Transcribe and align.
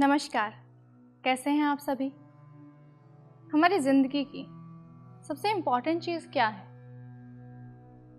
नमस्कार। 0.00 0.54
कैसे 1.24 1.50
हैं 1.50 1.64
आप 1.64 1.78
सभी? 1.78 2.08
हमारी 3.52 3.78
ज़िंदगी 3.78 4.22
की 4.24 4.42
सबसे 5.28 5.50
इंपॉर्टेंट 5.50 6.02
चीज़ 6.02 6.26
क्या 6.28 6.46
है? 6.48 6.64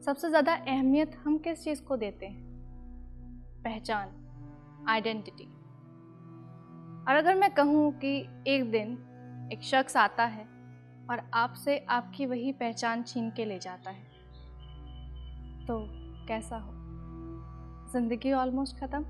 सबसे 0.02 0.30
ज़्यादा 0.30 0.54
अहमियत 0.54 1.18
हम 1.26 1.38
किस 1.38 1.64
चीज़ 1.64 1.82
को 1.82 1.98
देते 1.98 2.26
हैं? 2.26 2.42
पहचान 3.64 4.86
आइडेंटिटी 4.90 5.46
और 7.04 7.16
अगर 7.16 7.36
मैं 7.36 7.50
कहूँ 7.54 7.92
कि 8.00 8.16
एक 8.48 8.70
दिन 8.72 8.98
एक 9.54 9.64
शख्स 9.64 9.98
आता 9.98 10.26
है 10.26 10.48
और 11.10 11.22
आपसे 11.36 11.78
आपकी 11.90 12.26
वही 12.26 12.52
पहचान 12.54 13.04
छीन 13.04 13.30
के 13.32 13.46
ले 13.46 13.60
जाता 13.60 13.92
है 13.92 14.04
तो 15.68 15.80
कैसा 16.28 16.58
हो? 16.58 16.74
ज़िंदगी 17.92 18.32
ऑलमोस्ट 18.34 18.80
ख़त्म। 18.80 19.06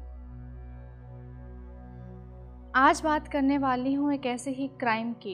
आज 2.77 3.02
बात 3.02 3.27
करने 3.27 3.58
वाली 3.58 3.94
हूँ 3.94 4.13
एक 4.13 4.26
ऐसे 4.26 4.52
ही 4.52 4.67
क्राइम 4.67 5.13
की 5.13 5.34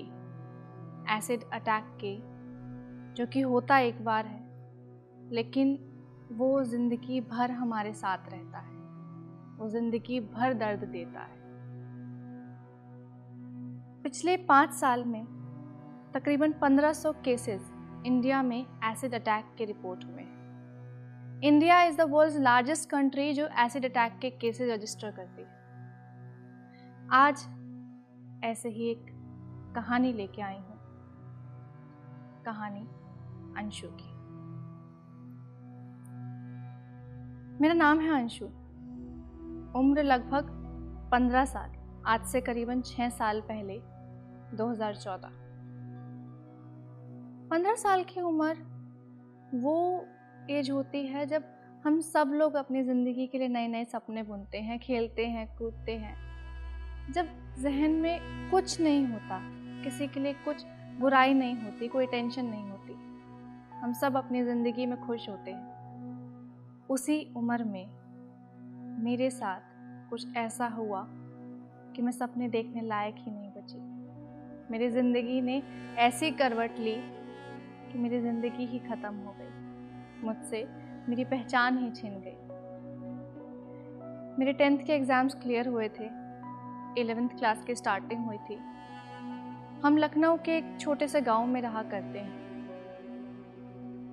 एसिड 1.17 1.41
अटैक 1.53 1.85
के, 2.03 2.15
जो 3.13 3.25
कि 3.25 3.41
होता 3.41 3.77
एक 3.77 4.03
बार 4.05 4.25
है, 4.25 4.39
लेकिन 5.31 5.77
वो 6.31 6.63
ज़िंदगी 6.63 7.21
भर 7.21 7.51
हमारे 7.51 7.93
साथ 7.93 8.17
रहता 8.31 8.59
है। 8.59 8.71
वो 9.57 9.69
ज़िंदगी 9.69 10.19
भर 10.19 10.53
दर्द 10.53 10.83
देता 10.83 11.19
है। 11.19 11.41
पिछले 14.03 14.37
पाँच 14.37 14.73
साल 14.73 15.03
में 15.03 15.25
तकरीबन 16.13 16.53
1500 16.53 17.13
केसेस 17.25 17.71
इंडिया 18.05 18.41
में 18.43 18.65
एसिड 18.91 19.13
अटैक 19.13 19.55
के 19.57 19.65
रिपोर्ट 19.65 20.05
हुए 20.05 20.21
हैं। 20.21 21.41
India 21.41 21.81
is 21.83 21.97
the 21.97 22.01
world 22.01 22.41
largest 22.43 22.89
country 22.89 23.33
जो 23.33 23.49
एसिड 23.59 23.85
अटैक 23.85 24.17
के 24.21 24.29
केसेस 24.29 24.71
रजिस्टर 24.71 25.11
करती 25.11 25.41
है। 25.41 25.62
आज 27.15 27.45
ऐसे 28.43 28.69
ही 28.69 28.91
एक 28.91 29.05
कहानी 29.75 30.13
लेके 30.13 30.41
आई 30.41 30.55
हूँ। 30.55 30.77
कहानी 32.43 32.81
अंशु 33.57 33.87
की। 33.87 34.13
मेरा 37.61 37.73
नाम 37.73 37.99
है 37.99 38.09
अंशु। 38.09 38.45
उम्र 39.79 40.03
लगभग 40.03 40.49
पंद्रह 41.11 41.45
साल। 41.45 41.71
आज 42.05 42.25
से 42.25 42.41
करीबन 42.41 42.81
छः 42.81 43.09
साल 43.09 43.41
पहले 43.41 43.79
2014 44.57 45.29
पंद्रह 47.49 47.75
साल 47.75 48.03
की 48.03 48.21
उम्र 48.21 48.55
वो 49.53 50.05
एज 50.49 50.71
होती 50.71 51.07
है 51.07 51.25
जब 51.25 51.43
हम 51.85 52.01
सब 52.01 52.31
लोग 52.33 52.53
अपनी 52.53 52.83
ज़िंदगी 52.83 53.27
के 53.27 53.37
लिए 53.37 53.47
नए 53.47 53.67
नए 53.67 53.85
सपने 53.85 54.23
बुनते 54.23 54.57
हैं, 54.57 54.79
खेलते 54.79 55.27
हैं, 55.27 55.57
कूदते 55.57 55.97
हैं। 55.97 56.22
जब 57.11 57.27
जहन 57.61 57.91
में 57.91 58.49
कुछ 58.51 58.79
नहीं 58.81 59.05
होता, 59.05 59.39
किसी 59.83 60.07
के 60.07 60.19
लिए 60.19 60.33
कुछ 60.33 60.63
बुराई 60.99 61.33
नहीं 61.33 61.55
होती, 61.55 61.87
कोई 61.87 62.05
टेंशन 62.05 62.45
नहीं 62.45 62.69
होती, 62.69 62.93
हम 63.81 63.93
सब 63.93 64.17
अपनी 64.17 64.43
ज़िंदगी 64.43 64.85
में 64.85 64.99
खुश 65.01 65.29
होते 65.29 65.51
हैं। 65.51 66.87
उसी 66.89 67.33
उम्र 67.37 67.63
में 67.63 67.85
मेरे 69.03 69.29
साथ 69.29 69.61
कुछ 70.09 70.35
ऐसा 70.37 70.67
हुआ 70.67 71.05
कि 71.95 72.01
मैं 72.01 72.11
सपने 72.11 72.47
देखने 72.49 72.81
लायक 72.81 73.15
ही 73.17 73.31
नहीं 73.31 73.51
बची। 73.51 73.79
मेरी 74.71 74.89
ज़िंदगी 74.89 75.41
ने 75.41 75.61
ऐसी 75.97 76.31
करवट 76.31 76.79
ली 76.79 76.95
कि 77.91 77.99
मेरी 77.99 78.19
ज़िंदगी 78.21 78.65
ही 78.65 78.79
ख़त्म 78.79 79.13
हो 79.15 79.35
गई। 79.39 80.25
मुझसे 80.25 80.65
मेरी 81.09 81.25
पहचान 81.25 81.77
ही 81.77 81.91
छिन 81.91 82.19
गई। 82.25 82.37
मेरे 84.39 84.53
टेंथ 84.53 84.77
के 84.77 84.93
एग्ज़ाम्स 84.93 85.35
क्लियर 85.35 85.67
हुए 85.67 85.89
थे। 85.89 86.22
इलेवेंथ 86.97 87.29
क्लास 87.29 87.63
की 87.63 87.75
स्टार्टिंग 87.75 88.25
हुई 88.25 88.37
थी। 88.49 88.55
हम 89.83 89.97
लखनऊ 89.97 90.37
के 90.37 90.57
एक 90.57 90.77
छोटे 90.79 91.07
से 91.07 91.21
गाँव 91.21 91.45
में 91.45 91.61
रहा 91.61 91.81
करते 91.83 92.19
हैं। 92.19 92.41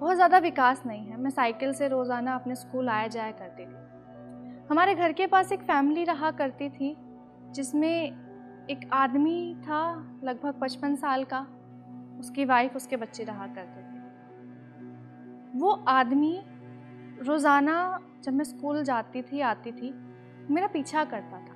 बहुत 0.01 0.17
ज़्यादा 0.17 0.39
विकास 0.39 0.83
नहीं 0.87 1.05
है। 1.07 1.17
मैं 1.17 1.31
साइकिल 1.31 1.73
से 1.73 1.89
रोज़ाना 1.89 2.35
अपने 2.35 2.55
स्कूल 2.55 2.89
आया 2.89 3.07
जाया 3.07 3.31
करती 3.33 3.65
थी। 3.65 4.69
हमारे 4.71 4.95
घर 4.95 5.13
के 5.13 5.27
पास 5.27 5.53
एक 5.53 5.63
फैमिली 5.63 6.05
रहा 6.05 6.31
करती 6.31 6.69
थी, 6.69 6.97
जिसमें 7.51 8.67
एक 8.71 8.89
आदमी 8.93 9.55
था 9.59 9.83
लगभग 10.25 10.61
पचपन 10.61 10.95
साल 10.97 11.25
का। 11.25 11.47
उसकी 12.21 12.45
वाइफ 12.45 12.77
उसके 12.77 12.97
बच्चे 12.97 13.25
रहा 13.25 13.47
करते 13.47 13.83
थे। 13.83 15.59
वो 15.59 15.71
आदमी 15.89 16.41
रोज़ाना 17.23 17.77
जब 18.25 18.33
मैं 18.33 18.45
स्कूल 18.45 18.83
जाती 18.85 19.23
थी, 19.23 19.41
आती 19.41 19.73
थी, 19.73 19.93
मेरा 20.51 20.67
पीछा 20.67 21.05
करता 21.05 21.39
था। 21.39 21.50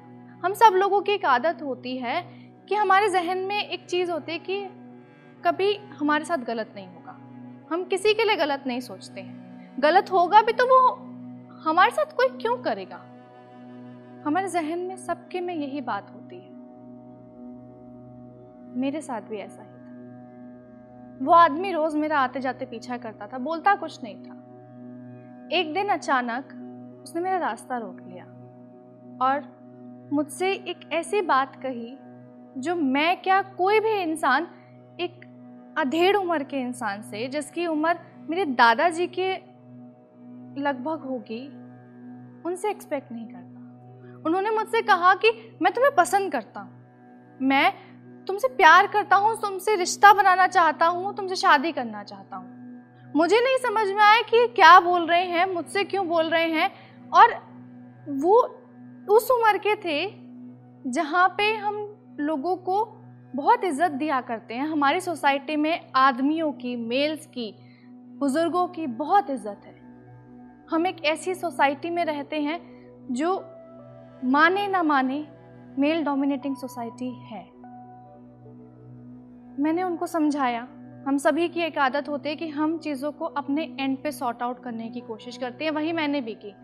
हम 0.45 0.53
सब 0.53 0.73
लोगों 0.75 1.01
की 1.01 1.13
एक 1.13 1.25
आदत 1.25 1.63
होती 1.63 1.97
है 1.97 2.23
कि 2.69 2.75
हमारे 2.75 3.09
जहन 3.09 3.39
में 3.39 3.69
एक 3.69 3.87
चीज़ 3.87 4.11
होती 4.11 4.33
है 4.33 4.39
कि 4.39 4.65
कभी 5.45 5.77
हमारे 5.77 6.25
साथ 6.25 6.39
गलत 6.39 6.73
नहीं 6.75 6.89
होगा। 6.89 7.13
हम 7.73 7.85
किसी 7.85 8.15
के 8.15 8.25
लिए 8.25 8.37
गलत 8.37 8.65
नहीं 8.67 8.81
सोचते 8.81 9.21
हैं। 9.21 9.75
गलत 9.79 10.13
होगा 10.13 10.43
भी 10.43 10.53
तो 10.53 10.67
वो 10.67 10.95
हमारे 11.57 11.91
साथ 11.91 12.05
कोई 12.05 12.29
क्यों 12.29 12.57
करेगा? 12.57 12.97
हमारे 14.27 14.49
जहन 14.49 14.79
में 14.79 14.97
सबके 14.97 15.41
में 15.41 15.55
यही 15.55 15.81
बात 15.81 16.11
होती 16.15 16.37
है। 16.37 16.51
मेरे 18.77 19.01
साथ 19.01 19.21
भी 19.21 19.37
ऐसा 19.37 19.63
ही 19.63 19.69
था। 19.69 21.27
वो 21.27 21.33
आदमी 21.33 21.73
रोज 21.73 21.95
मेरा 21.95 22.19
आते 22.19 22.41
जाते 22.41 22.67
पीछा 22.67 22.97
करता 22.97 23.27
था, 23.27 23.39
बोलता 23.39 23.75
कुछ 23.75 24.03
नहीं 24.03 24.17
था। 24.17 24.35
एक 25.53 25.75
दिन 25.75 25.89
अचानक 25.89 26.45
उसने 27.05 27.23
मेरा 27.23 27.37
रास्ता 27.37 27.79
रोक 27.79 28.01
लिया 28.01 28.25
और 29.27 29.54
मुझसे 30.13 30.53
एक 30.53 30.93
ऐसी 30.93 31.21
बात 31.21 31.57
कही, 31.57 31.99
जो 32.61 32.75
मैं 32.77 33.23
क्या 33.23 33.43
कोई 33.43 33.81
भी 33.81 33.93
इंसान, 33.93 34.47
एक 35.01 35.21
अधेड़ 35.79 36.17
उम्र 36.17 36.43
के 36.43 36.61
इंसान 36.61 37.03
से, 37.03 37.29
जिसकी 37.29 37.67
उम्र 37.67 37.99
मेरे 38.31 38.45
दादाजी 38.45 39.07
के 39.07 39.33
लगभग 40.61 41.01
होगी, 41.01 41.47
उनसे 42.47 42.71
एक्सपेक्ट 42.71 43.13
नहीं 43.13 43.27
करता। 43.27 44.23
उन्होंने 44.27 44.51
मुझसे 44.51 44.83
कहा 44.83 45.15
कि 45.15 45.57
मैं 45.63 45.73
तुम्हें 45.73 45.95
पसंद 45.95 46.33
करता 46.33 46.61
हूँ। 46.61 47.39
मैं 47.41 47.73
तुमसे 48.27 48.49
प्यार 48.49 48.87
करता 48.87 49.17
हूँ, 49.17 49.41
तुमसे 49.41 49.77
रिश्ता 49.77 50.13
बनाना 50.13 50.47
चाहता 50.47 50.87
हूँ, 50.87 51.17
तुमसे 51.17 51.37
शादी 51.37 51.73
करना 51.73 52.03
चाहता 52.03 52.37
हूँ। 52.37 52.55
मुझे 53.17 53.41
नहीं 53.41 53.57
समझ 53.57 53.89
में 53.89 54.03
आया 54.03 54.21
कि 54.21 54.47
क्या 54.47 54.81
बोल 54.81 55.07
रहे 55.07 55.25
हैं, 55.25 55.55
मुझसे 55.55 55.85
क्यों 55.85 56.09
बोल 56.09 56.27
रहे 56.27 56.49
हैं, 56.49 56.71
और 57.13 57.35
वो 58.09 58.64
उस 59.09 59.31
उम्र 59.31 59.59
के 59.59 59.75
थे 59.77 60.91
जहाँ 60.91 61.29
पे 61.29 61.53
हम 61.55 61.77
लोगों 62.21 62.57
को 62.59 62.85
बहुत 63.35 63.65
इज़्ज़त 63.65 63.93
दिया 63.93 64.21
करते 64.21 64.55
हैं। 64.55 64.67
हमारी 64.69 65.01
सोसाइटी 65.01 65.57
में 65.57 65.91
आदमियों 65.97 66.51
की, 66.53 66.75
मेल्स 66.77 67.27
की, 67.27 67.55
बुज़ुर्गों 68.19 68.67
की 68.69 68.87
बहुत 68.87 69.31
इज़्ज़त 69.31 69.63
है। 69.67 69.75
हम 70.71 70.87
एक 70.87 71.05
ऐसी 71.05 71.35
सोसाइटी 71.35 71.91
में 71.91 72.05
रहते 72.05 72.41
हैं 72.41 72.61
जो 73.11 73.35
माने 74.25 74.67
ना 74.67 74.83
माने 74.83 75.25
मेल 75.79 76.05
डोमिनेटिंग 76.05 76.57
सोसाइटी 76.57 77.11
है। 77.25 77.43
मैंने 79.59 79.83
उनको 79.83 80.07
समझाया। 80.07 80.67
हम 81.07 81.17
सभी 81.19 81.49
की 81.49 81.61
एक 81.61 81.79
आदत 81.79 82.09
होती 82.09 82.29
है 82.29 82.37
कि 82.37 82.49
हम 82.49 82.79
चीज़ों 82.79 83.11
को 83.13 83.25
अपने 83.25 83.63
एंड 83.81 83.97
पे 84.03 84.13
सॉर्ट 84.13 84.43
आउट 84.43 84.63
करने 84.65 84.89
की 84.89 85.01
कोशिश 85.01 85.37
करते 85.37 85.65
हैं। 85.65 85.73
वही 85.73 85.93
मैंने 85.93 86.21
भी 86.21 86.35
की। 86.35 86.55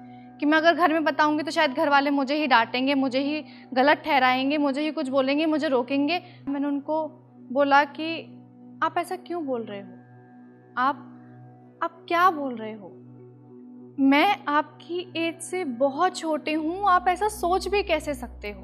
कि 0.40 0.46
मैं 0.46 0.58
अगर 0.58 0.74
घर 0.74 0.92
में 0.92 1.04
बताऊँगी 1.04 1.42
तो 1.42 1.50
शायद 1.50 1.70
घर 1.70 1.88
वाले 1.88 2.10
मुझे 2.10 2.34
ही 2.34 2.46
डांटेंगे, 2.46 2.94
मुझे 2.94 3.18
ही 3.18 3.44
गलत 3.74 3.98
ठहराएँगे, 3.98 4.58
मुझे 4.58 4.80
ही 4.80 4.90
कुछ 4.90 5.08
बोलेंगे, 5.08 5.46
मुझे 5.46 5.68
रोकेंगे। 5.68 6.22
मैंने 6.48 6.66
उनको 6.66 7.08
बोला 7.52 7.84
कि, 7.84 8.36
आप 8.82 8.94
ऐसा 8.98 9.16
क्यों 9.16 9.46
बोल 9.46 9.62
रहे 9.62 9.80
हो? 9.80 9.88
आप 10.78 11.06
आप 11.82 12.04
क्या 12.08 12.30
बोल 12.30 12.56
रहे 12.56 12.72
हो? 12.72 12.92
मैं 13.98 14.44
आपकी 14.48 15.12
एज 15.16 15.40
से 15.40 15.64
बहुत 15.64 16.16
छोटे 16.16 16.52
हूँ, 16.52 16.88
आप 16.88 17.08
ऐसा 17.08 17.28
सोच 17.28 17.68
भी 17.68 17.82
कैसे 17.82 18.14
सकते 18.14 18.50
हो? 18.50 18.62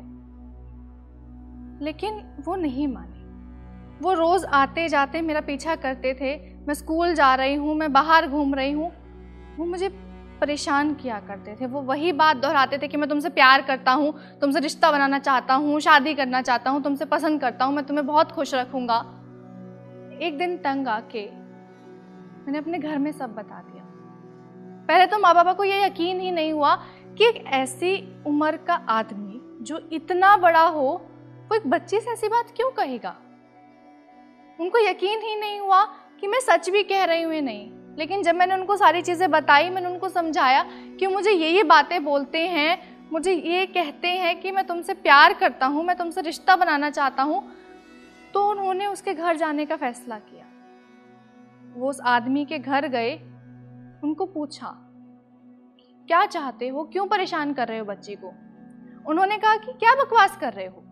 लेकिन 1.85 2.43
वो 2.45 2.57
नहीं 2.57 2.89
माने। 2.89 3.17
वो 4.05 4.13
रोज़ 4.13 4.47
आते 4.47 4.89
जाते 4.89 5.23
मेरा 5.23 5.41
पीछा 5.41 5.77
करते 5.77 6.15
थे। 6.15 6.57
मैं 6.67 6.75
स्कूल 6.75 7.15
जा 7.15 7.35
रही 7.35 7.55
हूँ, 7.55 7.75
मैं 7.75 7.93
बाहर 7.93 8.29
घूम 8.29 8.55
रही 8.55 8.73
हूँ। 8.73 8.93
वो 9.57 9.65
मुझे 9.65 10.06
परेशान 10.41 10.95
किया 10.95 11.19
करते 11.21 11.57
थे। 11.61 11.67
वो 11.67 11.81
वही 11.81 12.13
बात 12.13 12.37
दोहराते 12.37 12.79
थे 12.79 12.89
कि 12.89 12.97
मैं 12.97 13.09
तुमसे 13.09 13.29
प्यार 13.29 13.63
करता 13.63 13.93
हूँ, 13.93 14.39
तुमसे 14.41 14.61
रिश्ता 14.61 14.93
बनाना 14.93 15.19
चाहता 15.19 15.55
हूँ, 15.55 15.81
शादी 15.81 16.15
करना 16.15 16.43
चाहता 16.43 16.71
हूँ, 16.71 16.83
तुमसे 16.83 17.05
पसंद 17.05 17.41
करता 17.41 17.65
हूँ, 17.65 17.75
मैं 17.75 17.85
तुम्हें 17.85 18.07
बहुत 18.07 18.33
खुश 18.33 18.55
रखूँगा। 18.55 18.99
एक 20.23 20.39
दिन 20.39 20.57
तंग 20.57 20.89
आके 20.89 21.27
मैंने 22.47 22.59
अपने 22.59 22.79
घर 22.79 22.99
में 22.99 23.13
सब 23.13 23.35
बता 23.35 23.63
दिया। 23.63 23.85
पहले 24.89 25.07
तो 25.07 25.19
माँ 25.19 25.35
बाबा 25.35 25.53
को 25.53 25.65
ये 25.65 25.85
यकीन 25.85 26.21
ही 26.21 26.31
नहीं 26.31 26.53
हुआ 26.53 26.75
कि 27.19 27.25
एक 27.25 27.45
ऐसी 27.47 28.23
उम्र 28.27 28.57
का 28.57 28.75
आदमी 28.75 29.41
जो 29.65 29.89
इतना 29.93 30.37
बड़ा 30.37 30.63
हो, 30.63 30.89
वो 31.49 31.55
एक 31.55 31.67
बच्ची 31.67 32.01
से 32.01 32.11
ऐसी 32.11 32.29
बात 32.29 32.53
क्यों 32.57 32.71
कहेगा? 32.71 33.17
उनको 34.61 34.79
यकीन 34.79 35.21
ही 35.21 35.37
नहीं 35.37 35.61
हुआ 35.61 35.85
कि 36.21 36.27
मैं 36.27 36.41
सच 36.41 36.71
भी 36.71 36.83
कह 36.83 37.05
रही 37.05 37.23
हूँ 37.23 37.35
नहीं। 37.35 37.71
लेकिन 37.99 38.23
जब 38.23 38.35
मैंने 38.35 38.55
उनको 38.55 38.77
सारी 38.77 39.03
चीज़ें 39.03 39.31
बताई, 39.31 39.71
मैंने 39.71 39.89
उनको 39.89 40.09
समझाया 40.09 40.63
कि 41.01 41.07
मुझे 41.07 41.31
ये 41.31 41.51
ये 41.51 41.63
बातें 41.63 42.05
बोलते 42.05 42.47
हैं, 42.49 42.97
मुझे 43.13 43.33
ये 43.33 43.67
कहते 43.67 44.09
हैं 44.09 44.41
कि 44.41 44.51
मैं 44.51 44.67
तुमसे 44.67 44.95
प्यार 44.95 45.33
करता 45.33 45.67
हूँ, 45.67 45.85
मैं 45.85 45.97
तुमसे 45.97 46.21
रिश्ता 46.21 46.57
बनाना 46.57 46.91
चाहता 46.91 47.23
हूँ 47.23 47.43
तो 48.35 48.49
उन्होंने 48.51 48.87
उसके 48.87 49.15
घर 49.15 49.37
जाने 49.37 49.67
का 49.67 49.77
फैसला 49.77 50.19
किया। 50.19 50.45
वो 51.77 51.91
उस 51.91 52.01
आदमी 52.01 52.45
के 52.45 52.59
घर 52.59 52.87
गए, 52.89 53.15
उनको 54.05 54.27
पूछा, 54.27 54.67
क्या 56.09 56.25
चाहते 56.27 56.69
हो? 56.69 56.85
क्यों 56.85 57.07
परेशान 57.07 57.53
कर 57.53 57.69
रहे 57.69 57.79
हो 57.79 57.85
बच्ची 57.85 58.15
को? 58.15 58.33
उन्होंने 59.07 59.37
कहा 59.39 59.57
कि, 59.57 59.73
क्या 59.73 59.95
बकवास 59.95 60.37
कर 60.37 60.53
रहे 60.53 60.67
हो? 60.67 60.83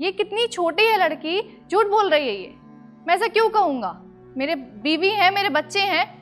ये 0.00 0.12
कितनी 0.12 0.46
छोटी 0.46 0.86
है 0.86 0.98
लड़की, 0.98 1.40
झूठ 1.70 1.86
बोल 1.86 2.10
रही 2.10 2.28
है 2.28 2.34
ये। 2.34 2.54
मैं 3.06 3.14
ऐसा 3.14 3.26
क्यों 3.26 3.48
कहूँगा? 3.48 4.00
मेरे 4.36 4.54
बीवी 4.54 5.08
हैं, 5.08 5.30
मेरे 5.30 5.48
बच्चे 5.48 5.80
हैं 5.80 6.19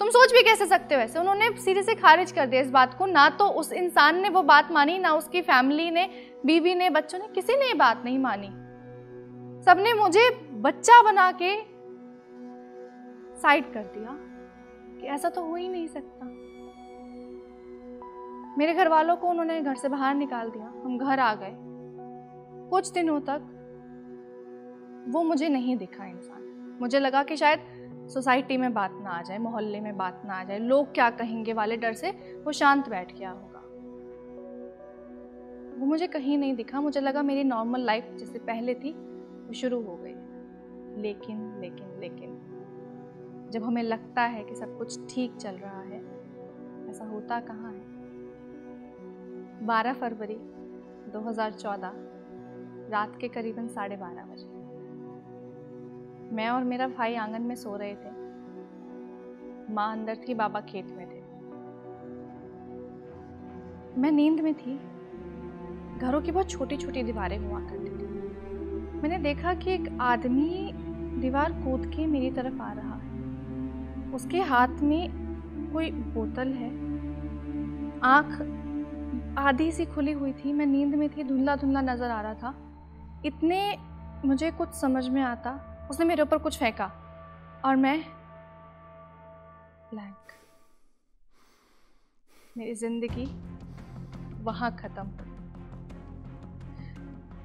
तुम 0.00 0.08
सोच 0.08 0.32
भी 0.32 0.42
कैसे 0.42 0.66
सकते 0.66 0.94
हो 0.94 1.00
ऐसे? 1.00 1.18
उन्होंने 1.18 1.50
सीधे 1.50 1.82
से 1.82 1.94
खारिज 1.94 2.32
कर 2.32 2.46
दिया 2.46 2.62
इस 2.62 2.70
बात 2.70 2.94
को। 2.98 3.06
ना 3.06 3.28
तो 3.28 3.46
उस 3.46 3.72
इंसान 3.72 4.20
ने 4.20 4.28
वो 4.28 4.42
बात 4.42 4.72
मानी, 4.72 4.98
ना 4.98 5.12
उसकी 5.12 5.42
फैमिली 5.42 5.90
ने, 5.90 6.10
बीवी 6.46 6.74
ने, 6.74 6.90
बच्चों 6.90 7.18
ने, 7.18 7.26
किसी 7.26 7.56
ने 7.56 7.66
ये 7.66 7.74
बात 7.74 8.02
नहीं 8.04 8.18
मानी। 8.18 8.46
सबने 9.62 9.92
मुझे 9.94 10.30
बच्चा 10.50 11.02
बना 11.02 11.32
के 11.32 11.56
साइड 13.40 13.72
कर 13.72 13.82
दिया 13.82 14.16
कि 15.00 15.06
ऐसा 15.06 15.28
तो 15.28 15.42
हो 15.42 15.54
ही 15.54 15.68
नहीं 15.68 15.86
सकता। 15.86 16.26
मेरे 18.58 18.74
घर 18.74 18.88
वालों 18.88 19.16
को 19.16 19.28
उन्होंने 19.28 19.60
घर 19.60 19.74
से 19.74 19.88
बाहर 19.88 20.14
निकाल 20.14 20.50
दिया। 20.50 20.64
हम 20.64 20.98
घर 20.98 21.20
आ 21.20 21.34
गए। 21.34 21.56
कुछ 22.70 22.90
दिनों 22.90 23.20
तक 23.20 23.42
वो 25.08 25.22
मुझे 25.22 25.48
नहीं 25.48 25.76
दिखा 25.76 26.04
इंसान। 26.04 26.78
मुझे 26.80 26.98
लगा 26.98 27.22
कि 27.22 27.36
शायद 27.36 27.60
सोसाइटी 28.10 28.56
में 28.56 28.74
बात 28.74 28.90
ना 28.92 29.10
आ 29.10 29.22
जाए, 29.22 29.38
मोहल्ले 29.38 29.80
में 29.80 29.96
बात 29.96 30.22
ना 30.24 30.34
आ 30.34 30.44
जाए, 30.44 30.58
लोग 30.58 30.92
क्या 30.94 31.10
कहेंगे 31.10 31.52
वाले 31.52 31.76
डर 31.76 31.92
से 31.92 32.10
वो 32.44 32.52
शांत 32.52 32.88
बैठ 32.88 33.18
गया 33.18 33.30
होगा। 33.30 33.60
वो 35.80 35.86
मुझे 35.86 36.06
कहीं 36.06 36.38
नहीं 36.38 36.54
दिखा, 36.54 36.80
मुझे 36.80 37.00
लगा 37.00 37.22
मेरी 37.22 37.44
नॉर्मल 37.44 37.80
लाइफ 37.80 38.16
जैसे 38.18 38.38
पहले 38.38 38.74
थी, 38.74 38.92
वो 39.46 39.52
शुरू 39.52 39.82
हो 39.82 39.96
गई। 39.96 40.14
लेकिन 41.02 41.58
लेकिन 41.60 42.00
लेकिन, 42.00 42.46
जब 43.50 43.64
हमें 43.64 43.82
लगता 43.82 44.22
है 44.22 44.44
कि 44.44 44.54
सब 44.54 44.78
कुछ 44.78 45.14
ठीक 45.14 45.36
चल 45.36 45.54
रहा 45.54 45.80
है, 45.80 46.04
ऐसा 46.90 47.04
होता 47.04 47.40
कहाँ 47.40 47.72
है? 47.72 48.00
12 49.66 49.92
फरवरी 49.92 50.36
2014 51.10 51.92
रात 52.88 53.16
के 53.20 53.28
करीबन 53.28 53.68
साढ़े 53.68 53.96
बारह 53.96 54.24
बजे। 54.24 54.59
मैं 56.32 56.48
और 56.48 56.64
मेरा 56.64 56.88
भाई 56.88 57.14
आँगन 57.14 57.42
में 57.42 57.54
सो 57.54 57.76
रहे 57.76 57.94
थे। 57.94 58.10
माँ 59.74 59.92
अंदर 59.92 60.16
थी, 60.16 60.34
बाबा 60.34 60.60
खेत 60.60 60.86
में 60.86 61.06
थे। 61.06 61.20
मैं 64.00 64.10
नींद 64.12 64.40
में 64.40 64.54
थी। 64.54 64.80
घरों 65.98 66.22
की 66.22 66.32
बहुत 66.32 66.50
छोटी 66.50 66.76
छोटी 66.76 67.02
दीवारें 67.02 67.38
हुआ 67.38 67.60
करती 67.60 67.90
थी। 67.90 68.10
मैंने 69.00 69.18
देखा 69.18 69.54
कि 69.54 69.70
एक 69.70 69.98
आदमी 70.00 70.72
दीवार 71.20 71.52
कूद 71.52 71.86
के 71.86 72.06
मेरी 72.06 72.30
तरफ़ 72.30 72.62
आ 72.62 72.72
रहा 72.72 72.94
है। 72.94 73.10
उसके 74.12 74.40
हाथ 74.40 74.68
में 74.68 75.10
कोई 75.72 75.90
बोतल 75.90 76.48
है। 76.48 76.70
आँख 78.00 78.56
आधी 79.38 79.72
सी 79.72 79.84
खुली 79.84 80.12
हुई 80.12 80.32
थी। 80.32 80.52
मैं 80.52 80.66
नींद 80.66 80.94
में 80.94 81.08
थी 81.08 81.24
धुंधला 81.24 81.56
धुंधला 81.56 81.80
नज़र 81.80 82.10
आ 82.10 82.20
रहा 82.20 82.34
था। 82.34 82.54
इतने 83.24 83.76
मुझे 84.24 84.50
कुछ 84.50 84.68
समझ 84.68 85.08
में 85.08 85.22
आता 85.22 85.69
उसने 85.90 86.04
मेरे 86.06 86.22
ऊपर 86.22 86.38
कुछ 86.38 86.58
फेंका 86.58 86.84
और 87.64 87.76
मैं 87.76 87.98
ब्लैंक 89.90 90.32
मेरी 92.56 92.74
ज़िंदगी 92.74 93.24
वहाँ 94.44 94.70
ख़त्म। 94.76 95.08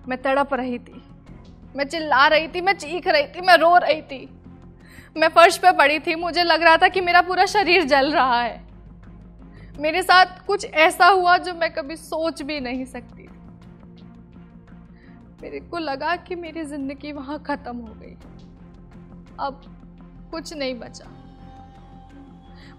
मैं 0.08 0.22
तड़प 0.22 0.54
रही 0.54 0.80
थी, 0.80 1.02
मैं 1.76 1.86
चिल्ला 1.86 2.28
रही 2.28 2.48
थी, 2.48 2.62
मैं 2.62 2.74
चीख 2.76 3.08
रही 3.08 3.28
थी, 3.28 3.42
मैं 3.42 3.56
रो 3.58 3.76
रही 3.78 4.02
थी। 4.04 4.30
मैं 5.16 5.28
फर्श 5.30 5.58
पे 5.58 5.72
पड़ी 5.78 6.00
थी, 6.00 6.16
मुझे 6.18 6.44
लग 6.44 6.64
रहा 6.64 6.78
था 6.78 6.88
कि 6.88 7.02
मेरा 7.02 7.22
पूरा 7.22 7.46
शरीर 7.48 7.84
जल 7.86 8.12
रहा 8.14 8.42
है। 8.42 8.64
मेरे 9.80 10.02
साथ 10.04 10.46
कुछ 10.48 10.66
ऐसा 10.66 11.06
हुआ 11.08 11.38
जो 11.38 11.54
मैं 11.54 11.74
कभी 11.74 11.96
सोच 11.98 12.42
भी 12.42 12.60
नहीं 12.62 12.86
सकती 12.88 13.28
मेरे 15.42 15.60
को 15.62 15.78
लगा 15.80 16.16
कि 16.18 16.36
मेरी 16.36 16.64
ज़िंदगी 16.66 17.12
वहाँ 17.12 17.38
खत्म 17.44 17.78
हो 17.78 17.94
गई। 17.96 18.16
अब 19.40 19.62
कुछ 20.32 20.54
नहीं 20.54 20.80
बचा। 20.80 21.06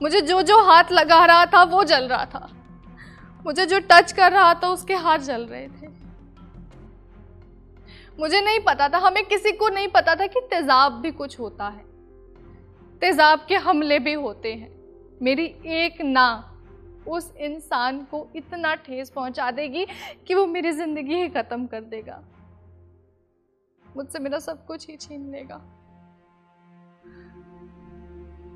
मुझे 0.02 0.20
जो 0.20 0.42
जो 0.42 0.62
हाथ 0.62 0.84
लगा 0.92 1.24
रहा 1.24 1.46
था, 1.46 1.62
वो 1.62 1.84
जल 1.84 2.08
रहा 2.08 2.24
था। 2.24 2.50
मुझे 3.46 3.66
जो 3.66 3.78
टच 3.80 4.12
कर 4.12 4.32
रहा 4.32 4.54
था, 4.54 4.68
उसके 4.68 4.94
हाथ 4.94 5.18
जल 5.18 5.46
रहे 5.46 5.68
थे। 5.68 5.88
मुझे 8.18 8.40
नहीं 8.40 8.60
पता 8.60 8.88
था, 8.88 8.98
हमें 8.98 9.24
किसी 9.24 9.52
को 9.52 9.68
नहीं 9.68 9.88
पता 9.88 10.14
था 10.14 10.26
कि 10.26 10.40
तेजाब 10.40 10.92
भी 10.92 11.10
कुछ 11.10 11.40
होता 11.40 11.68
है। 11.68 11.84
तेजाब 13.00 13.46
के 13.48 13.56
हमले 13.56 13.98
भी 13.98 14.12
होते 14.12 14.54
हैं। 14.54 14.70
मेरी 15.22 15.54
एक 15.66 16.02
ना 16.02 16.52
उस 17.08 17.34
इंसान 17.36 18.04
को 18.04 18.28
इतना 18.36 18.74
ठेस 18.74 19.10
पहुँचा 19.10 19.50
देगी 19.50 19.86
कि 20.26 20.34
वो 20.34 20.46
मेरी 20.46 20.72
ज़िंदगी 20.72 21.14
ही 21.14 21.28
खत्म 21.28 21.66
कर 21.66 21.80
देगा। 21.80 22.22
मुझसे 23.96 24.18
मेरा 24.18 24.38
सब 24.38 24.66
कुछ 24.66 24.88
ही 24.90 24.96
छीन 24.96 25.30
लेगा। 25.30 25.75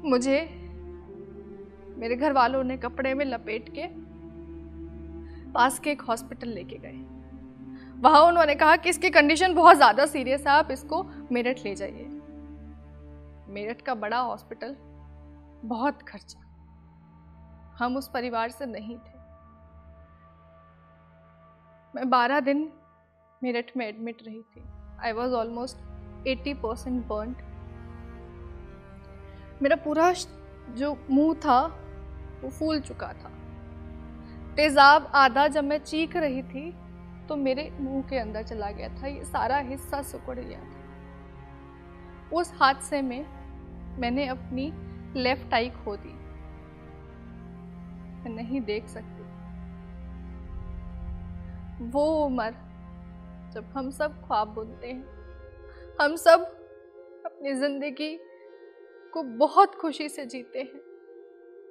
मुझे 0.05 0.41
मेरे 1.99 2.17
घर 2.17 2.33
वालों 2.33 2.63
ने 2.65 2.77
कपड़े 2.77 3.15
में 3.15 3.25
लपेट 3.25 3.69
के 3.69 3.87
पास 5.53 5.79
के 5.79 5.91
एक 5.91 6.03
हॉस्पिटल 6.03 6.49
लेके 6.49 6.77
गए। 6.79 6.99
वहाँ 8.01 8.21
उन्होंने 8.23 8.55
कहा 8.55 8.77
कि 8.77 8.89
इसकी 8.89 9.11
कंडीशन 9.11 9.55
बहुत 9.55 9.77
ज़्यादा 9.77 10.07
सीरियस 10.07 10.41
है, 10.41 10.53
आप 10.53 10.71
इसको 10.71 11.03
मेरठ 11.33 11.65
ले 11.65 11.75
जाइए। 11.75 12.07
मेरठ 13.49 13.83
का 13.83 13.95
बड़ा 13.97 14.19
हॉस्पिटल 14.19 14.77
बहुत 15.65 16.03
खर्चा। 16.03 16.41
हम 17.79 17.97
उस 17.97 18.09
परिवार 18.09 18.51
से 18.51 18.67
नहीं 18.67 18.97
थे। 18.97 19.19
मैं 21.95 22.09
बारह 22.11 22.41
दिन 22.41 22.71
मेरठ 23.43 23.77
में 23.77 23.87
एडमिट 23.87 24.23
रही 24.27 24.43
थी। 24.43 24.63
I 25.03 25.13
was 25.13 25.33
almost 25.35 26.27
eighty 26.27 26.55
percent 26.55 27.07
burn 27.07 27.35
मेरा 29.63 29.77
पूरा 29.77 30.13
जो 30.71 30.97
मुँह 31.11 31.35
था, 31.37 31.61
वो 32.43 32.51
फूल 32.51 32.81
चुका 32.81 33.13
था। 33.15 33.31
तेजाब 34.57 35.11
आधा 35.15 35.47
जब 35.49 35.65
मैं 35.65 35.79
चीख 35.81 36.17
रही 36.17 36.43
थी 36.45 36.71
तो 37.29 37.37
मेरे 37.37 37.71
मुँह 37.81 38.03
के 38.03 38.19
अंदर 38.19 38.43
चला 38.43 38.71
गया 38.71 38.89
था। 38.93 39.07
ये 39.07 39.25
सारा 39.25 39.59
हिस्सा 39.59 40.03
सुकड़ 40.03 40.39
गया 40.39 40.61
था। 40.61 40.79
उस 42.37 42.53
हादसे 42.61 43.03
में 43.03 43.27
मैंने 44.01 44.27
अपनी 44.29 44.73
लेफ़्ट 45.17 45.55
आई 45.55 45.71
खो 45.75 45.97
दी। 45.97 46.13
मैं 48.21 48.35
नहीं 48.37 48.61
देख 48.63 48.89
सकती। 48.89 49.23
वो 51.91 52.05
उम्र 52.25 52.51
जब 53.55 53.73
हम 53.75 53.91
सब 53.91 54.21
ख्वाब 54.27 54.49
बुनते 54.49 54.87
हैं, 54.87 55.05
हम 56.01 56.17
सब 56.17 56.41
अपनी 57.27 57.53
ज़िंदगी 57.55 58.19
को 59.11 59.23
बहुत 59.39 59.75
खुशी 59.75 60.09
से 60.09 60.25
जीते 60.27 60.59
हैं। 60.61 60.81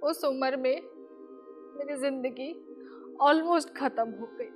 उस 0.01 0.23
उम्र 0.25 0.57
में 0.57 0.81
मेरी 1.77 1.95
ज़िंदगी 1.97 2.51
ऑलमोस्ट 3.21 3.69
ख़त्म 3.75 4.09
हो 4.11 4.27
गई। 4.33 4.49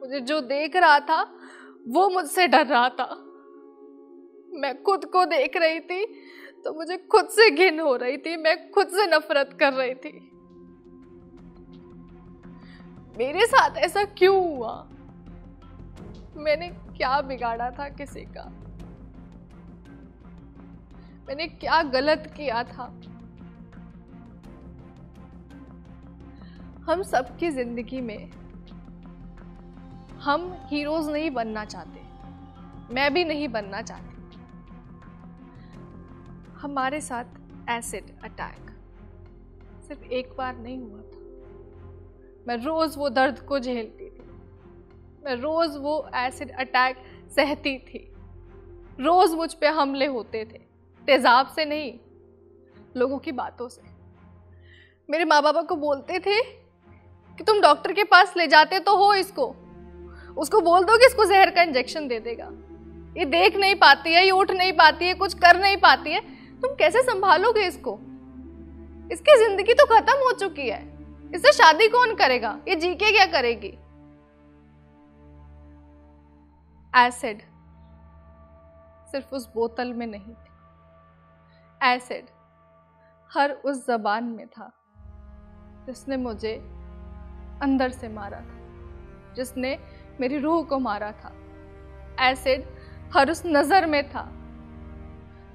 मुझे 0.00 0.20
जो 0.22 0.40
देख 0.42 0.76
रहा 0.76 0.98
था, 1.00 1.22
वो 1.88 2.08
मुझसे 2.10 2.46
डर 2.48 2.66
रहा 2.66 2.88
था। 2.90 3.08
मैं 4.52 4.82
खुद 4.82 5.04
को 5.06 5.24
देख 5.26 5.56
रही 5.56 5.80
थी 5.82 6.04
तो 6.64 6.72
मुझे 6.74 6.96
खुद 7.12 7.28
से 7.28 7.50
घिन 7.50 7.80
हो 7.80 7.94
रही 7.96 8.16
थी, 8.16 8.36
मैं 8.36 8.70
खुद 8.70 8.88
से 8.88 9.06
नफरत 9.06 9.56
कर 9.60 9.72
रही 9.72 9.94
थी। 9.96 10.12
मेरे 13.18 13.46
साथ 13.46 13.76
ऐसा 13.78 14.04
क्यों 14.14 14.36
हुआ? 14.46 14.72
मैंने 16.36 16.68
क्या 16.96 17.20
बिगाड़ा 17.22 17.70
था 17.70 17.88
किसी 17.90 18.24
का? 18.28 18.44
मैंने 21.28 21.46
क्या 21.46 21.82
गलत 21.82 22.34
किया 22.36 22.62
था? 22.64 22.84
हम 26.84 27.02
सबकी 27.02 27.50
ज़िंदगी 27.50 28.00
में 28.00 28.30
हम 30.20 30.58
हीरोज 30.66 31.08
नहीं 31.10 31.30
बनना 31.30 31.64
चाहते। 31.64 32.00
मैं 32.94 33.14
भी 33.14 33.24
नहीं 33.24 33.48
बनना 33.48 33.82
चाहती। 33.82 34.16
हमारे 36.58 37.00
साथ 37.00 37.24
एसिड 37.70 38.04
अटैक 38.24 38.70
सिर्फ़ 39.88 40.04
एक 40.04 40.34
बार 40.38 40.56
नहीं 40.56 40.78
हुआ 40.78 41.00
था। 41.00 41.24
मैं 42.48 42.56
रोज़ 42.64 42.98
वो 42.98 43.08
दर्द 43.08 43.38
को 43.38 43.58
झेलती 43.58 44.10
थी। 44.10 44.30
मैं 45.24 45.36
रोज़ 45.36 45.78
वो 45.78 46.10
एसिड 46.14 46.50
अटैक 46.50 46.96
सहती 47.36 47.78
थी। 47.78 48.14
रोज़ 49.00 49.36
मुझ 49.36 49.54
पे 49.54 49.66
हमले 49.66 50.06
होते 50.06 50.44
थे। 50.44 50.65
तेज़ाब 51.06 51.46
से 51.46 51.64
नहीं, 51.64 51.92
लोगों 52.96 53.18
की 53.18 53.32
बातों 53.34 53.68
से। 53.68 53.82
मेरे 55.08 55.24
माँ 55.24 55.42
बाबा 55.42 55.62
को 55.62 55.76
बोलते 55.76 56.18
थे 56.18 56.40
कि 57.38 57.44
तुम 57.44 57.60
डॉक्टर 57.60 57.92
के 57.92 58.04
पास 58.04 58.32
ले 58.36 58.46
जाते 58.46 58.78
तो 58.80 58.96
हो 58.96 59.12
इसको। 59.14 59.46
उसको 60.36 60.60
बोल 60.60 60.84
दो 60.84 60.96
कि 60.98 61.06
इसको 61.06 61.24
जहर 61.24 61.50
का 61.50 61.62
इंजेक्शन 61.62 62.08
दे 62.08 62.18
देगा। 62.20 62.48
ये 63.16 63.24
देख 63.26 63.56
नहीं 63.56 63.74
पाती 63.74 64.12
है, 64.12 64.24
ये 64.24 64.30
उठ 64.30 64.50
नहीं 64.52 64.72
पाती 64.72 65.06
है, 65.06 65.14
कुछ 65.14 65.34
कर 65.34 65.60
नहीं 65.60 65.76
पाती 65.76 66.12
है। 66.12 66.20
तुम 66.62 66.74
कैसे 66.74 67.02
संभालोगे 67.02 67.66
इसको? 67.66 67.98
इसकी 69.10 69.36
ज़िंदगी 69.38 69.74
तो 69.74 69.84
खत्म 69.86 70.16
हो 70.18 70.32
चुकी 70.38 70.68
है। 70.68 70.80
इससे 71.34 71.52
शादी 71.52 71.88
कौन 71.88 72.14
करेगा? 72.14 72.58
ये 72.68 72.74
जी 72.76 72.94
के 72.94 73.10
क्या 73.12 73.26
करेगी? 73.32 73.72
एसिड 76.92 77.40
सिर्फ़ 79.12 79.34
उस 79.34 79.48
बोतल 79.54 79.92
में 79.92 80.06
नहीं। 80.06 80.34
एसिड 81.80 82.26
हर 83.30 83.50
उस 83.50 83.86
जबान 83.86 84.24
में 84.26 84.46
था, 84.48 84.70
जिसने 85.86 86.16
मुझे 86.16 86.54
अंदर 87.62 87.90
से 87.90 88.08
मारा 88.08 88.38
था, 88.38 89.34
जिसने 89.36 89.78
मेरी 90.20 90.38
रूह 90.38 90.62
को 90.62 90.78
मारा 90.78 91.10
था। 91.12 91.32
एसिड 92.20 92.64
हर 93.14 93.30
उस 93.30 93.42
नज़र 93.46 93.86
में 93.86 94.02
था, 94.10 94.28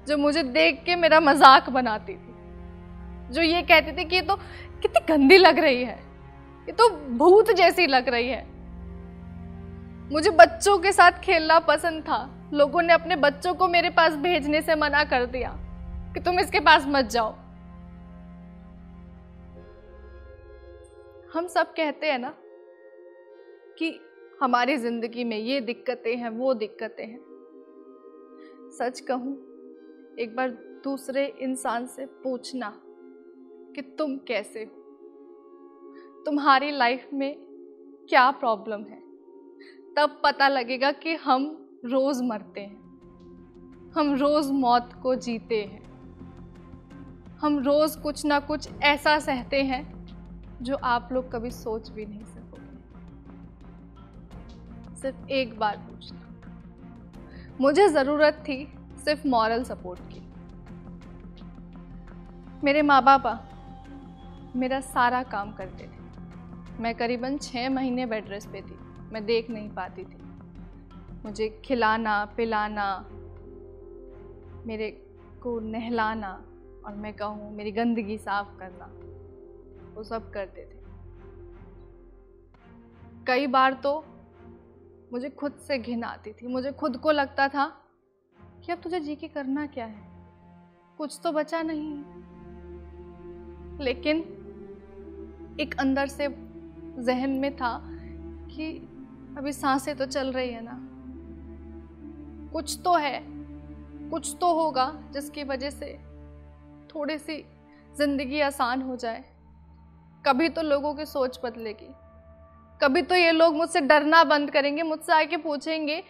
जो 0.08 0.16
मुझे 0.18 0.42
देख 0.42 0.82
के 0.86 0.96
मेरा 0.96 1.20
मज़ाक 1.20 1.70
बनाती 1.70 2.14
थी, 2.14 2.34
जो 3.30 3.42
ये 3.42 3.62
कहती 3.62 3.92
थी 3.92 4.04
कि 4.04 4.16
ये 4.16 4.22
तो 4.22 4.36
कितनी 4.82 5.04
गंदी 5.08 5.36
लग 5.38 5.58
रही 5.58 5.82
है, 5.84 5.98
ये 6.68 6.72
तो 6.72 6.88
भूत 7.18 7.50
जैसी 7.52 7.86
लग 7.86 8.08
रही 8.08 8.28
है। 8.28 8.44
मुझे 10.10 10.30
बच्चों 10.32 10.78
के 10.78 10.92
साथ 10.92 11.20
खेलना 11.20 11.58
पसंद 11.58 12.02
था, 12.02 12.28
लोगों 12.52 12.82
ने 12.82 12.92
अपने 12.92 13.16
बच्चों 13.18 13.54
को 13.54 13.68
मेरे 13.68 13.90
पास 13.90 14.16
भेजने 14.18 14.60
से 14.62 14.74
मना 14.76 15.04
कर 15.04 15.26
दिया। 15.26 15.58
कि 16.14 16.20
तुम 16.20 16.40
इसके 16.40 16.60
पास 16.60 16.86
मत 16.88 17.04
जाओ। 17.04 17.30
हम 21.34 21.46
सब 21.46 21.72
कहते 21.72 22.06
हैं 22.06 22.18
ना 22.18 22.34
कि 23.78 24.00
हमारी 24.42 24.76
ज़िंदगी 24.76 25.24
में 25.24 25.38
ये 25.38 25.60
दिक्कतें 25.60 26.16
हैं, 26.16 26.30
वो 26.30 26.54
दिक्कतें 26.54 27.06
हैं। 27.06 27.20
सच 28.70 29.00
कहूँ, 29.00 29.34
एक 30.18 30.34
बार 30.36 30.48
दूसरे 30.84 31.26
इंसान 31.26 31.86
से 31.86 32.06
पूछना 32.06 32.72
कि 33.74 33.82
तुम 33.98 34.16
कैसे 34.16 34.62
हो? 34.64 34.78
तुम्हारी 36.24 36.70
लाइफ 36.70 37.08
में 37.12 37.36
क्या 38.08 38.30
प्रॉब्लम 38.30 38.80
है? 38.80 39.00
तब 39.96 40.20
पता 40.24 40.48
लगेगा 40.48 40.92
कि 40.92 41.14
हम 41.14 41.46
रोज 41.84 42.22
मरते 42.22 42.60
हैं। 42.60 43.90
हम 43.96 44.14
रोज 44.14 44.50
मौत 44.50 44.90
को 45.02 45.14
जीते 45.14 45.62
हैं। 45.62 45.91
हम 47.42 47.58
रोज 47.58 47.96
कुछ 47.96 48.24
ना 48.24 48.40
कुछ 48.40 48.68
ऐसा 48.82 49.18
सहते 49.18 49.62
हैं 49.62 50.06
जो 50.62 50.76
आप 50.76 51.08
लोग 51.12 51.32
कभी 51.32 51.50
सोच 51.50 51.90
भी 51.90 52.06
नहीं 52.06 52.24
सकोगे। 52.24 52.76
सिर्फ़ 54.96 55.28
एक 55.28 55.58
बार 55.58 55.76
पूछना। 55.76 56.20
मुझे 57.60 57.88
ज़रूरत 57.88 58.44
थी 58.48 58.74
सिर्फ़ 59.04 59.28
मॉरल 59.28 59.64
सपोर्ट 59.64 60.00
की। 60.00 60.20
मेरे 62.64 62.82
माँ 62.82 63.04
बापा 63.04 63.48
मेरा 64.56 64.80
सारा 64.80 65.22
काम 65.22 65.52
करते 65.52 65.84
थे। 65.84 66.00
मैं 66.82 66.94
करीबन 66.94 67.38
छः 67.38 67.70
महीने 67.70 68.06
बेड 68.06 68.28
रेस्ट 68.28 68.48
पे 68.48 68.62
थी। 68.62 68.78
मैं 69.12 69.24
देख 69.24 69.50
नहीं 69.50 69.70
पाती 69.70 70.04
थी। 70.04 70.22
मुझे 71.24 71.62
खिलाना, 71.64 72.24
पिलाना, 72.24 73.06
मेरे 74.66 74.90
को 75.42 75.60
नहलाना 75.60 76.44
और 76.86 76.94
मैं 76.94 77.12
कहूँ, 77.14 77.52
मेरी 77.54 77.72
गंदगी 77.72 78.18
साफ़ 78.18 78.58
करना। 78.58 78.90
वो 79.94 80.02
सब 80.04 80.30
करते 80.30 80.62
थे। 80.62 80.82
कई 83.26 83.46
बार 83.46 83.72
तो 83.72 84.04
मुझे 85.12 85.30
खुद 85.30 85.52
से 85.52 85.78
घिन 85.78 86.04
आती 86.04 86.32
थी। 86.32 86.46
मुझे 86.46 86.72
खुद 86.72 86.96
को 86.96 87.10
लगता 87.10 87.48
था 87.48 87.66
कि 88.64 88.72
अब 88.72 88.80
तुझे 88.80 89.00
जी 89.00 89.16
के 89.16 89.28
करना 89.28 89.66
क्या 89.66 89.84
है? 89.84 90.12
कुछ 90.98 91.20
तो 91.22 91.32
बचा 91.32 91.62
नहीं 91.62 92.22
लेकिन 93.80 94.38
एक 95.60 95.74
अंदर 95.80 96.06
से 96.06 96.28
जहन 96.98 97.30
में 97.30 97.56
था 97.56 97.88
कि 98.50 98.88
अभी 99.38 99.52
साँसें 99.52 99.96
तो 99.96 100.06
चल 100.06 100.32
रही 100.32 100.50
है 100.50 100.60
ना। 100.64 100.88
कुछ 102.52 102.80
तो 102.84 102.96
है, 102.96 103.24
कुछ 104.10 104.36
तो 104.40 104.54
होगा 104.54 105.02
जिसकी 105.12 105.44
वजह 105.44 105.70
से 105.70 106.11
थोड़ी 106.94 107.18
सी 107.18 107.44
ज़िंदगी 107.96 108.40
आसान 108.40 108.82
हो 108.82 108.96
जाए। 108.96 109.24
कभी 110.26 110.48
तो 110.48 110.62
लोगों 110.62 110.94
की 110.94 111.04
सोच 111.06 111.40
बदलेगी। 111.44 111.88
कभी 112.80 113.02
तो 113.02 113.14
ये 113.14 113.30
लोग 113.32 113.56
मुझसे 113.56 113.80
डरना 113.80 114.24
बंद 114.24 114.50
करेंगे, 114.50 114.82
मुझसे 114.82 115.12
आके 115.12 115.36
पूछेंगे 115.36 116.04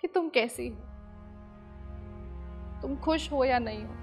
कि 0.00 0.08
तुम 0.08 0.28
कैसी 0.28 0.68
हो? 0.68 0.76
तुम 2.82 2.96
खुश 2.96 3.32
हो 3.32 3.44
या 3.44 3.58
नहीं 3.58 3.84
हो? 3.84 3.94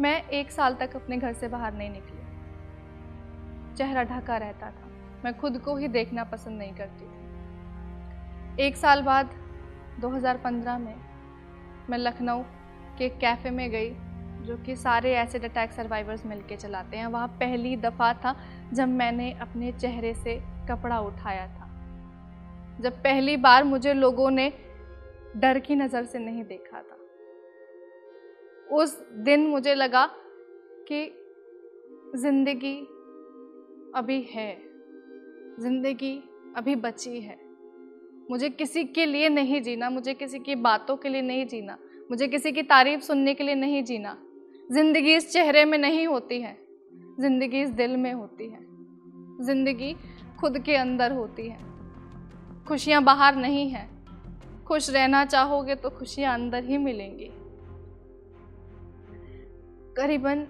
मैं 0.00 0.28
एक 0.28 0.50
साल 0.50 0.74
तक 0.74 0.96
अपने 0.96 1.16
घर 1.16 1.32
से 1.32 1.48
बाहर 1.48 1.72
नहीं 1.72 1.90
निकली। 1.90 2.22
चेहरा 3.76 4.02
ढका 4.02 4.36
रहता 4.36 4.70
था। 4.70 4.88
मैं 5.24 5.38
खुद 5.38 5.58
को 5.58 5.76
ही 5.76 5.88
देखना 5.88 6.24
पसंद 6.24 6.58
नहीं 6.58 6.74
करती 6.74 7.04
थी। 7.04 8.62
एक 8.62 8.76
साल 8.76 9.02
बाद 9.02 9.30
2015 10.00 10.78
में 10.78 10.96
मैं 11.90 11.98
लखनऊ 11.98 12.42
के 12.98 13.08
कैफ़े 13.08 13.50
में 13.50 13.70
गई, 13.70 13.90
जो 14.46 14.56
कि 14.56 14.76
सारे 14.76 15.14
एसिड 15.16 15.44
अटैक 15.44 15.72
सर्वाइवर्स 15.72 16.26
मिलके 16.26 16.56
चलाते 16.56 16.96
हैं। 16.96 17.06
वहाँ 17.06 17.28
पहली 17.28 17.76
दफ़ा 17.76 18.12
था 18.14 18.36
जब 18.72 18.88
मैंने 18.88 19.32
अपने 19.32 19.72
चेहरे 19.72 20.14
से 20.14 20.36
कपड़ा 20.68 21.00
उठाया 21.00 21.46
था। 21.46 21.70
जब 22.80 22.92
पहली 22.92 23.36
बार 23.36 23.64
मुझे 23.64 23.94
लोगों 23.94 24.30
ने 24.30 24.52
डर 25.36 25.58
की 25.58 25.74
नज़र 25.74 26.04
से 26.04 26.18
नहीं 26.18 26.44
देखा 26.44 26.82
था। 26.82 26.98
उस 28.76 28.98
दिन 29.12 29.46
मुझे 29.46 29.74
लगा 29.74 30.06
कि 30.88 31.04
ज़िंदगी 32.16 32.76
अभी 33.94 34.20
है। 34.32 34.56
ज़िंदगी 35.60 36.16
अभी 36.56 36.76
बची 36.76 37.20
है। 37.20 37.36
मुझे 38.30 38.48
किसी 38.48 38.84
के 38.84 39.06
लिए 39.06 39.28
नहीं 39.28 39.60
जीना, 39.62 39.90
मुझे 39.90 40.14
किसी 40.14 40.38
की 40.38 40.54
बातों 40.54 40.96
के 40.96 41.08
लिए 41.08 41.22
नहीं 41.22 41.46
जीना। 41.46 41.78
मुझे 42.10 42.26
किसी 42.28 42.52
की 42.52 42.62
तारीफ़ 42.62 43.00
सुनने 43.00 43.34
के 43.34 43.44
लिए 43.44 43.54
नहीं 43.54 43.82
जीना। 43.84 44.16
ज़िंदगी 44.72 45.14
इस 45.16 45.32
चेहरे 45.32 45.64
में 45.64 45.76
नहीं 45.78 46.06
होती 46.06 46.40
है। 46.40 46.56
ज़िंदगी 47.20 47.60
इस 47.62 47.70
दिल 47.70 47.96
में 47.96 48.12
होती 48.12 48.48
है। 48.48 48.58
ज़िंदगी 49.40 49.92
खुद 50.40 50.58
के 50.58 50.76
अंदर 50.76 51.12
होती 51.12 51.48
है। 51.48 51.58
खुशियाँ 52.68 53.02
बाहर 53.04 53.36
नहीं 53.36 53.68
हैं। 53.70 53.88
खुश 54.64 54.90
रहना 54.90 55.24
चाहोगे 55.24 55.74
तो 55.74 55.90
खुशियाँ 55.90 56.34
अंदर 56.34 56.64
ही 56.64 56.78
मिलेंगी। 56.78 57.30
करीबन 59.96 60.46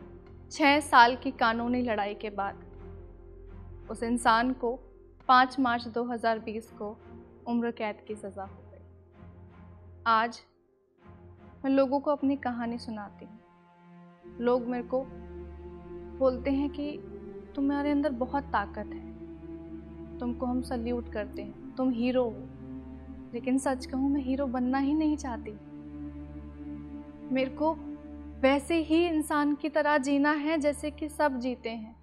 छः 0.52 0.78
साल 0.80 1.16
की 1.16 1.30
कानूनी 1.30 1.82
लड़ाई 1.82 2.14
के 2.14 2.30
बाद 2.30 3.90
उस 3.90 4.02
इंसान 4.02 4.52
को 4.54 4.72
5 5.28 5.58
मार्च 5.60 5.86
2020 5.88 6.70
को 6.78 6.96
उम्र 7.48 7.70
कैद 7.70 7.96
की 8.08 8.14
सज़ा 8.14 8.42
हो 8.42 8.62
गई। 8.62 8.82
आज 10.06 10.40
मैं 11.64 11.70
लोगों 11.70 12.00
को 12.00 12.10
अपनी 12.10 12.36
कहानी 12.36 12.78
सुनाती 12.78 13.24
हूँ। 13.24 13.40
लोग 14.40 14.62
मेरे 14.62 14.84
को 14.84 15.04
बोलते 16.18 16.50
हैं 16.50 16.70
कि 16.70 16.98
तुम्हारे 17.56 17.90
अंदर 17.90 18.10
बहुत 18.10 18.44
ताकत 18.44 18.86
है। 18.86 19.14
तुमको 20.18 20.46
हम 20.46 20.62
सल्यूट 20.62 21.12
करते 21.12 21.42
हैं। 21.42 21.76
तुम 21.76 21.90
हीरो 21.90 22.24
हो। 22.24 22.48
लेकिन 23.34 23.58
सच 23.58 23.86
कहूँ, 23.86 24.10
मैं 24.10 24.20
हीरो 24.20 24.46
बनना 24.46 24.78
ही 24.78 24.94
नहीं 24.94 25.16
चाहती। 25.16 25.50
मेरे 27.34 27.50
को 27.50 27.74
वैसे 28.40 28.74
ही 28.74 29.06
इंसान 29.06 29.54
की 29.54 29.68
तरह 29.68 29.98
जीना 29.98 30.32
है 30.32 30.58
जैसे 30.58 30.90
कि 30.90 31.08
सब 31.08 31.38
जीते 31.38 31.70
हैं। 31.70 31.96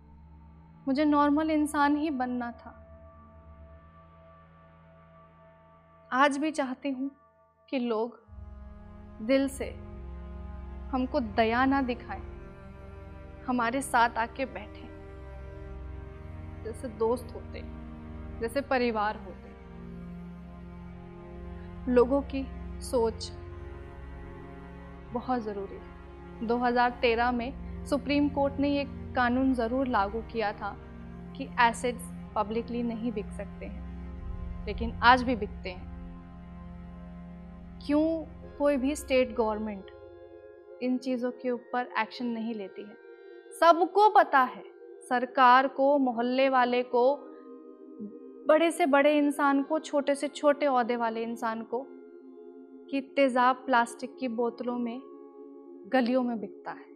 मुझे 0.87 1.05
नॉर्मल 1.05 1.51
इंसान 1.51 1.97
ही 1.97 2.09
बनना 2.09 2.51
था। 2.51 2.77
आज 6.11 6.37
भी 6.37 6.51
चाहती 6.51 6.91
हूँ 6.91 7.11
कि 7.69 7.79
लोग 7.79 8.20
दिल 9.21 9.47
से 9.49 9.65
हमको 10.91 11.19
दया 11.19 11.65
ना 11.65 11.81
दिखाएँ, 11.81 12.21
हमारे 13.47 13.81
साथ 13.81 14.17
आके 14.17 14.45
बैठे। 14.47 14.89
जैसे 16.63 16.87
दोस्त 16.97 17.33
होते, 17.35 17.61
जैसे 18.41 18.61
परिवार 18.61 19.15
होते। 19.17 19.49
लोगों 21.87 22.21
की 22.23 22.45
सोच 22.81 23.31
बहुत 25.13 25.41
ज़रूरी 25.41 25.75
है। 25.75 26.47
2013 26.47 27.31
में 27.31 27.85
सुप्रीम 27.85 28.29
कोर्ट 28.29 28.59
ने 28.59 28.69
ये 28.69 28.83
कानून 29.15 29.53
ज़रूर 29.53 29.87
लागू 29.87 30.21
किया 30.31 30.51
था 30.53 30.75
कि 31.37 31.47
एसिड्स 31.59 32.11
पब्लिकली 32.35 32.83
नहीं 32.83 33.11
बिक 33.11 33.31
सकते 33.31 33.65
हैं, 33.65 34.65
लेकिन 34.65 34.91
आज 35.03 35.23
भी 35.23 35.35
बिकते 35.35 35.69
हैं। 35.69 35.89
क्यों 37.85 38.05
कोई 38.61 38.77
भी 38.77 38.95
स्टेट 38.95 39.35
गवर्नमेंट 39.35 39.85
इन 40.83 40.97
चीज़ों 40.97 41.31
के 41.31 41.51
ऊपर 41.51 41.87
एक्शन 41.99 42.25
नहीं 42.25 42.53
लेती 42.53 42.81
है। 42.81 42.95
सबको 43.59 44.09
पता 44.09 44.39
है, 44.39 44.63
सरकार 45.01 45.67
को, 45.67 45.97
मोहल्ले 45.97 46.47
वाले 46.49 46.81
को, 46.83 47.03
बड़े 48.47 48.69
से 48.71 48.85
बड़े 48.85 49.17
इंसान 49.17 49.63
को, 49.63 49.79
छोटे 49.79 50.15
से 50.15 50.27
छोटे 50.27 50.65
अहदे 50.65 50.95
वाले 50.95 51.23
इंसान 51.23 51.61
को, 51.63 51.85
कि 52.91 53.01
तेज़ाब 53.15 53.55
प्लास्टिक 53.55 54.15
की 54.19 54.27
बोतलों 54.27 54.77
में, 54.79 55.01
गलियों 55.93 56.23
में 56.23 56.39
बिकता 56.39 56.71
है। 56.71 56.89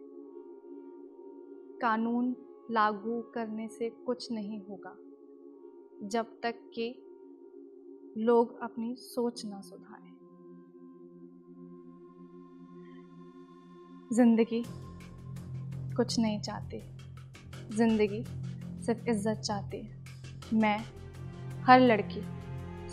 कानून 1.82 2.36
लागू 2.72 3.22
करने 3.34 3.68
से 3.68 3.90
कुछ 4.06 4.32
नहीं 4.32 4.62
होगा, 4.62 4.96
जब 6.04 6.40
तक 6.44 6.56
कि 6.74 6.94
लोग 8.18 8.60
अपनी 8.60 8.96
सोच 8.96 9.46
ना 9.46 9.62
सुधारें। 9.62 10.15
ज़िंदगी 14.14 14.64
कुछ 15.96 16.18
नहीं 16.20 16.40
चाहती। 16.40 16.82
ज़िंदगी 17.76 18.24
सिर्फ़ 18.86 19.10
इज़्ज़त 19.10 19.40
चाहती 19.40 19.78
है। 19.78 20.60
मैं, 20.60 20.78
हर 21.64 21.80
लड़की 21.80 22.22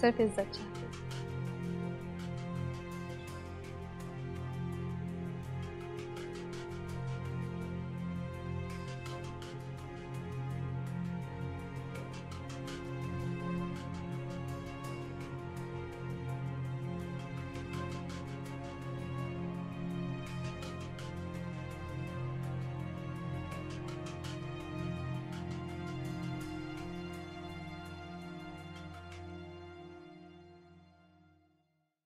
सिर्फ़ 0.01 0.23
इज़्ज़त 0.23 0.53
चाहती 0.55 0.82